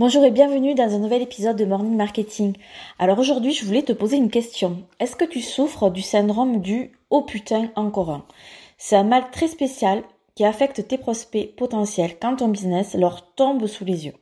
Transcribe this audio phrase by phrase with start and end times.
[0.00, 2.56] Bonjour et bienvenue dans un nouvel épisode de Morning Marketing.
[2.98, 4.82] Alors aujourd'hui, je voulais te poser une question.
[4.98, 8.24] Est-ce que tu souffres du syndrome du oh putain encore un?
[8.76, 10.02] C'est un mal très spécial
[10.34, 14.14] qui affecte tes prospects potentiels quand ton business leur tombe sous les yeux.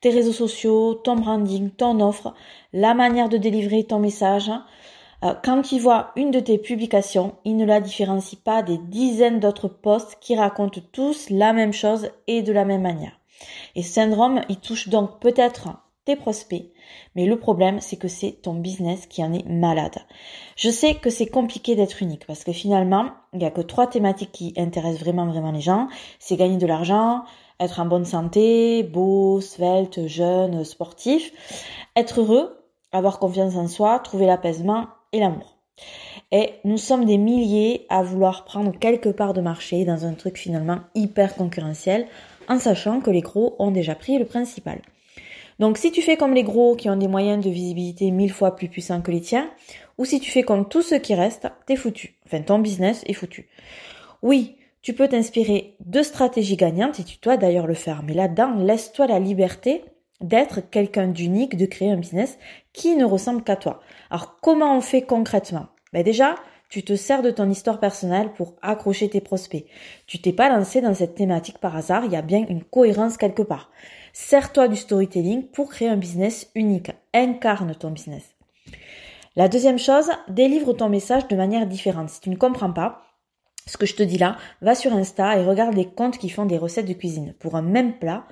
[0.00, 2.32] Tes réseaux sociaux, ton branding, ton offre,
[2.72, 4.50] la manière de délivrer ton message.
[5.24, 9.40] Euh, quand ils voient une de tes publications, ils ne la différencient pas des dizaines
[9.40, 13.21] d'autres posts qui racontent tous la même chose et de la même manière.
[13.74, 15.68] Et ce syndrome, il touche donc peut-être
[16.04, 16.72] tes prospects,
[17.14, 19.98] mais le problème, c'est que c'est ton business qui en est malade.
[20.56, 23.86] Je sais que c'est compliqué d'être unique parce que finalement, il n'y a que trois
[23.86, 25.86] thématiques qui intéressent vraiment, vraiment les gens.
[26.18, 27.22] C'est gagner de l'argent,
[27.60, 31.32] être en bonne santé, beau, svelte, jeune, sportif,
[31.94, 32.58] être heureux,
[32.90, 35.58] avoir confiance en soi, trouver l'apaisement et l'amour.
[36.32, 40.38] Et nous sommes des milliers à vouloir prendre quelque part de marché dans un truc
[40.38, 42.06] finalement hyper concurrentiel
[42.48, 44.80] en sachant que les gros ont déjà pris le principal.
[45.58, 48.56] Donc si tu fais comme les gros qui ont des moyens de visibilité mille fois
[48.56, 49.50] plus puissants que les tiens,
[49.98, 52.14] ou si tu fais comme tous ceux qui restent, t'es foutu.
[52.26, 53.48] Enfin, ton business est foutu.
[54.22, 58.02] Oui, tu peux t'inspirer de stratégies gagnantes et tu dois d'ailleurs le faire.
[58.02, 59.84] Mais là-dedans, laisse-toi la liberté
[60.22, 62.38] d'être quelqu'un d'unique, de créer un business
[62.72, 63.80] qui ne ressemble qu'à toi.
[64.10, 65.66] Alors comment on fait concrètement?
[65.92, 66.36] Ben Déjà,
[66.68, 69.66] tu te sers de ton histoire personnelle pour accrocher tes prospects.
[70.06, 73.18] Tu t'es pas lancé dans cette thématique par hasard, il y a bien une cohérence
[73.18, 73.70] quelque part.
[74.14, 76.90] Sers-toi du storytelling pour créer un business unique.
[77.12, 78.34] Incarne ton business.
[79.36, 82.10] La deuxième chose, délivre ton message de manière différente.
[82.10, 83.02] Si tu ne comprends pas,
[83.66, 86.46] ce que je te dis là, va sur Insta et regarde les comptes qui font
[86.46, 87.34] des recettes de cuisine.
[87.38, 88.26] Pour un même plat,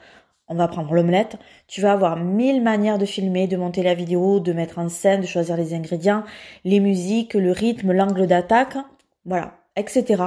[0.50, 1.36] on va prendre l'omelette,
[1.68, 5.20] tu vas avoir mille manières de filmer, de monter la vidéo, de mettre en scène,
[5.20, 6.24] de choisir les ingrédients,
[6.64, 8.76] les musiques, le rythme, l'angle d'attaque,
[9.24, 10.22] voilà, etc.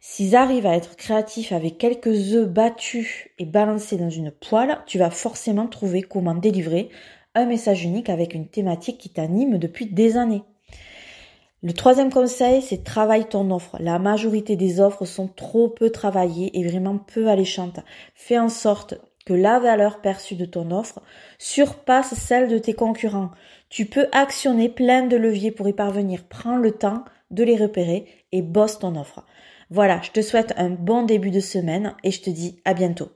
[0.00, 4.98] S'ils arrivent à être créatifs avec quelques œufs battus et balancés dans une poêle, tu
[4.98, 6.88] vas forcément trouver comment délivrer
[7.34, 10.44] un message unique avec une thématique qui t'anime depuis des années.
[11.62, 13.76] Le troisième conseil, c'est travaille ton offre.
[13.80, 17.80] La majorité des offres sont trop peu travaillées et vraiment peu alléchantes.
[18.14, 18.94] Fais en sorte
[19.26, 21.02] que la valeur perçue de ton offre
[21.38, 23.32] surpasse celle de tes concurrents.
[23.68, 26.24] Tu peux actionner plein de leviers pour y parvenir.
[26.28, 29.26] Prends le temps de les repérer et bosse ton offre.
[29.68, 33.10] Voilà, je te souhaite un bon début de semaine et je te dis à bientôt.